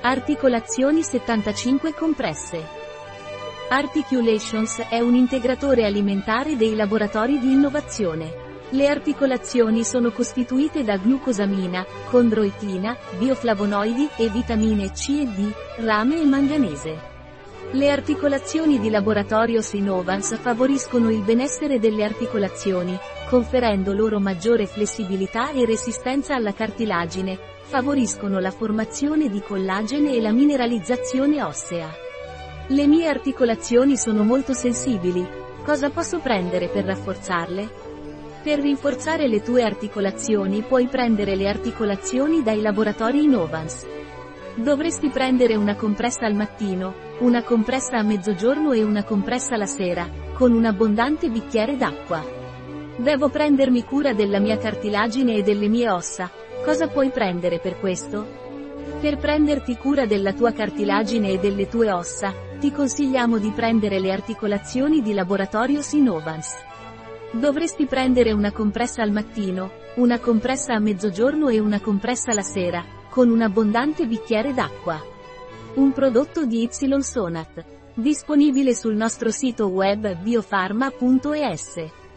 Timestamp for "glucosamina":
10.98-11.84